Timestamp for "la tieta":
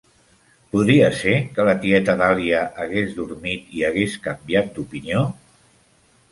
1.67-2.15